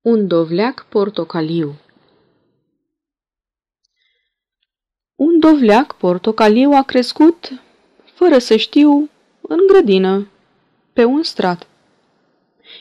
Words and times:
Un 0.00 0.26
dovleac 0.26 0.86
portocaliu 0.88 1.74
Un 5.14 5.38
dovleac 5.38 5.96
portocaliu 5.96 6.70
a 6.72 6.82
crescut, 6.82 7.52
fără 8.14 8.38
să 8.38 8.56
știu, 8.56 9.10
în 9.40 9.58
grădină, 9.66 10.28
pe 10.92 11.04
un 11.04 11.22
strat. 11.22 11.66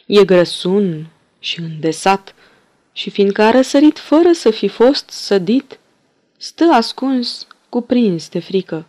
E 0.06 0.26
grăsun 0.26 1.08
și 1.40 1.60
îndesat 1.60 2.36
și 2.92 3.10
fiindcă 3.10 3.42
a 3.42 3.52
răsărit 3.52 4.00
fără 4.00 4.32
să 4.32 4.50
fi 4.50 4.68
fost 4.68 5.10
sădit, 5.10 5.80
stă 6.38 6.64
ascuns, 6.64 7.48
cuprins 7.70 8.30
de 8.30 8.40
frică, 8.40 8.86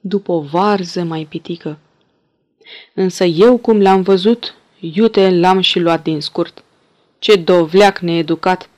după 0.00 0.32
o 0.32 0.40
varză 0.40 1.02
mai 1.02 1.24
pitică. 1.24 1.78
Însă 2.94 3.24
eu 3.24 3.56
cum 3.56 3.80
l-am 3.80 4.02
văzut, 4.02 4.54
iute 4.80 5.30
l-am 5.30 5.60
și 5.60 5.78
luat 5.78 6.02
din 6.02 6.20
scurt. 6.20 6.64
Ce 7.20 7.36
dovleac 7.36 7.98
needucat! 7.98 8.68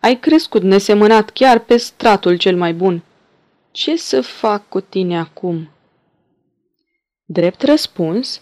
Ai 0.00 0.18
crescut 0.18 0.62
nesemănat 0.62 1.30
chiar 1.30 1.58
pe 1.58 1.76
stratul 1.76 2.36
cel 2.36 2.56
mai 2.56 2.74
bun. 2.74 3.02
Ce 3.70 3.96
să 3.96 4.20
fac 4.20 4.68
cu 4.68 4.80
tine 4.80 5.18
acum? 5.18 5.70
Drept 7.24 7.62
răspuns, 7.62 8.38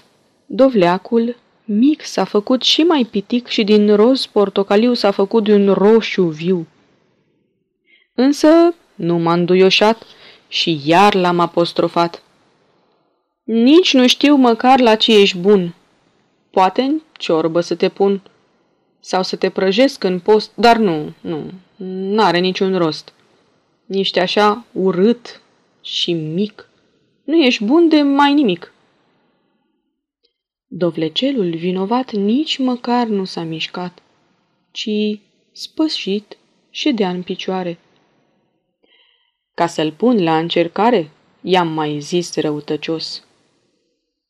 dovleacul 0.46 1.36
mic 1.64 2.04
s-a 2.04 2.24
făcut 2.24 2.62
și 2.62 2.82
mai 2.82 3.06
pitic 3.10 3.46
și 3.46 3.64
din 3.64 3.94
roz 3.94 4.26
portocaliu 4.26 4.94
s-a 4.94 5.10
făcut 5.10 5.44
de 5.44 5.54
un 5.54 5.72
roșu 5.72 6.22
viu. 6.22 6.66
Însă 8.14 8.74
nu 8.94 9.18
m-a 9.18 9.32
înduioșat 9.32 10.02
și 10.48 10.80
iar 10.84 11.14
l-am 11.14 11.40
apostrofat. 11.40 12.22
Nici 13.44 13.94
nu 13.94 14.06
știu 14.06 14.34
măcar 14.34 14.80
la 14.80 14.94
ce 14.94 15.20
ești 15.20 15.38
bun. 15.38 15.74
Poate 16.50 16.82
în 16.82 17.00
ciorbă 17.12 17.60
să 17.60 17.74
te 17.74 17.88
pun 17.88 18.22
sau 19.06 19.22
să 19.22 19.36
te 19.36 19.50
prăjesc 19.50 20.04
în 20.04 20.20
post, 20.20 20.52
dar 20.54 20.76
nu, 20.76 21.12
nu, 21.20 21.50
n-are 21.76 22.38
niciun 22.38 22.78
rost. 22.78 23.12
Ești 23.86 24.18
așa 24.18 24.64
urât 24.72 25.42
și 25.80 26.12
mic. 26.12 26.68
Nu 27.24 27.36
ești 27.36 27.64
bun 27.64 27.88
de 27.88 28.02
mai 28.02 28.34
nimic. 28.34 28.72
Dovlecelul 30.66 31.56
vinovat 31.56 32.12
nici 32.12 32.58
măcar 32.58 33.06
nu 33.06 33.24
s-a 33.24 33.42
mișcat, 33.42 34.02
ci, 34.70 35.20
spășit, 35.52 36.36
ședea 36.70 37.08
în 37.08 37.22
picioare. 37.22 37.78
Ca 39.54 39.66
să-l 39.66 39.92
pun 39.92 40.22
la 40.22 40.38
încercare, 40.38 41.10
i-am 41.40 41.68
mai 41.68 42.00
zis 42.00 42.36
răutăcios. 42.36 43.24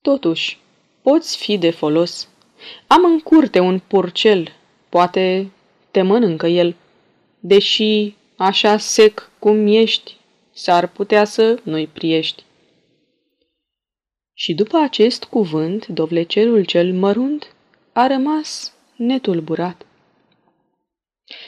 Totuși, 0.03 0.59
poți 1.03 1.37
fi 1.37 1.59
de 1.59 1.71
folos. 1.71 2.29
Am 2.87 3.05
în 3.05 3.21
curte 3.21 3.59
un 3.59 3.79
purcel, 3.79 4.56
poate 4.89 5.51
te 5.91 6.03
mănâncă 6.03 6.47
el, 6.47 6.75
deși 7.41 8.15
așa 8.37 8.77
sec 8.77 9.31
cum 9.39 9.67
ești, 9.67 10.17
s-ar 10.53 10.89
putea 10.89 11.25
să 11.25 11.61
nu-i 11.63 11.87
priești. 11.87 12.45
Și 14.35 14.55
după 14.55 14.77
acest 14.77 15.25
cuvânt, 15.25 15.87
dovlecerul 15.87 16.65
cel 16.65 16.93
mărunt 16.93 17.55
a 17.93 18.07
rămas 18.07 18.75
netulburat. 18.97 19.87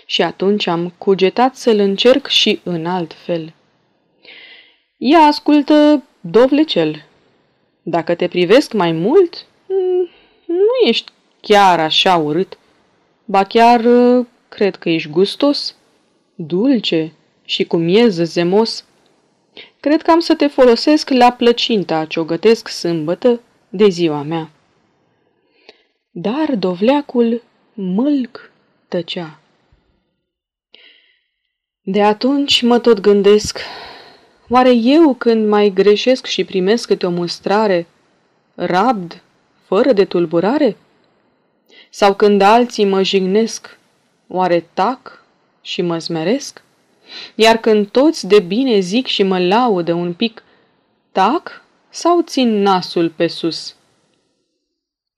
Și 0.06 0.22
atunci 0.22 0.66
am 0.66 0.94
cugetat 0.98 1.56
să-l 1.56 1.78
încerc 1.78 2.26
și 2.26 2.60
în 2.62 2.86
alt 2.86 3.12
fel. 3.12 3.54
Ia 4.96 5.18
ascultă, 5.18 6.02
dovlecel, 6.20 7.04
dacă 7.82 8.14
te 8.14 8.28
privesc 8.28 8.72
mai 8.72 8.92
mult, 8.92 9.46
mm, 9.68 10.08
nu 10.46 10.88
ești 10.88 11.12
chiar 11.40 11.80
așa 11.80 12.16
urât. 12.16 12.58
Ba 13.30 13.44
chiar 13.44 13.84
uh, 13.84 14.26
cred 14.48 14.76
că 14.76 14.88
ești 14.88 15.08
gustos, 15.08 15.76
dulce 16.34 17.12
și 17.44 17.64
cu 17.64 17.76
miez 17.76 18.14
zemos. 18.14 18.84
Cred 19.80 20.02
că 20.02 20.10
am 20.10 20.20
să 20.20 20.34
te 20.34 20.46
folosesc 20.46 21.10
la 21.10 21.32
plăcinta 21.32 22.04
ce 22.04 22.20
o 22.20 22.24
gătesc 22.24 22.68
sâmbătă 22.68 23.40
de 23.68 23.88
ziua 23.88 24.22
mea. 24.22 24.50
Dar 26.10 26.54
dovleacul 26.54 27.42
mâlc 27.74 28.50
tăcea. 28.88 29.40
De 31.82 32.02
atunci 32.02 32.62
mă 32.62 32.78
tot 32.78 33.00
gândesc, 33.00 33.58
oare 34.48 34.72
eu 34.74 35.14
când 35.14 35.48
mai 35.48 35.70
greșesc 35.70 36.26
și 36.26 36.44
primesc 36.44 36.86
câte 36.86 37.06
o 37.06 37.10
mustrare, 37.10 37.86
rabd, 38.54 39.22
fără 39.66 39.92
de 39.92 40.04
tulburare? 40.04 40.76
Sau 41.90 42.14
când 42.14 42.40
alții 42.40 42.84
mă 42.84 43.02
jignesc, 43.02 43.78
oare 44.28 44.68
tac 44.74 45.24
și 45.62 45.82
mă 45.82 45.98
smeresc? 45.98 46.62
Iar 47.34 47.56
când 47.56 47.88
toți 47.88 48.26
de 48.26 48.40
bine 48.40 48.78
zic 48.78 49.06
și 49.06 49.22
mă 49.22 49.38
laudă 49.38 49.92
un 49.92 50.12
pic, 50.12 50.42
tac 51.12 51.64
sau 51.90 52.20
țin 52.22 52.62
nasul 52.62 53.10
pe 53.10 53.26
sus? 53.26 53.76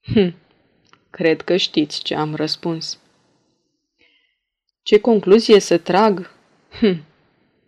Hm, 0.03 0.35
cred 1.11 1.43
că 1.43 1.57
știți 1.57 2.03
ce 2.03 2.15
am 2.15 2.35
răspuns. 2.35 2.99
Ce 4.83 5.01
concluzie 5.01 5.59
să 5.59 5.79
trag? 5.79 6.31
Hm, 6.79 7.05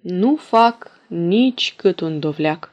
nu 0.01 0.37
fac 0.37 0.91
nici 1.09 1.75
cât 1.77 2.01
un 2.01 2.21
dovleac. 2.21 2.73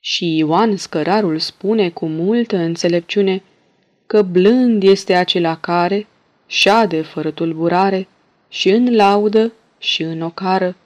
Și 0.00 0.36
Ioan 0.36 0.76
Scărarul 0.76 1.38
spune 1.38 1.90
cu 1.90 2.06
multă 2.06 2.56
înțelepciune 2.56 3.42
că 4.08 4.22
blând 4.22 4.82
este 4.82 5.14
acela 5.14 5.60
care 5.60 6.06
șade 6.46 7.02
fără 7.02 7.30
tulburare 7.30 8.08
și 8.48 8.70
în 8.70 8.94
laudă 8.94 9.52
și 9.78 10.02
în 10.02 10.20
ocară, 10.20 10.76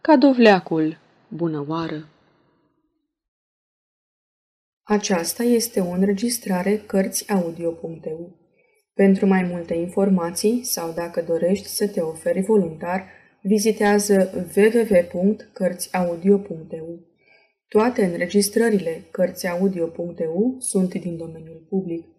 ca 0.00 0.16
dovleacul 0.16 0.98
bunăoară. 1.28 2.08
Aceasta 4.82 5.42
este 5.42 5.80
o 5.80 5.90
înregistrare 5.90 6.76
Cărțiaudio.eu. 6.76 8.38
Pentru 8.94 9.26
mai 9.26 9.42
multe 9.42 9.74
informații 9.74 10.64
sau 10.64 10.92
dacă 10.92 11.22
dorești 11.22 11.66
să 11.66 11.88
te 11.88 12.00
oferi 12.00 12.40
voluntar, 12.40 13.06
vizitează 13.42 14.46
www.cărțiaudio.eu. 14.56 17.00
Toate 17.68 18.04
înregistrările 18.04 19.04
Cărțiaudio.eu 19.10 20.56
sunt 20.58 20.94
din 20.94 21.16
domeniul 21.16 21.66
public. 21.68 22.18